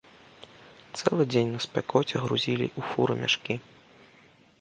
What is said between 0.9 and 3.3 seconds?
Цэлы дзень на спякоце грузілі ў фуры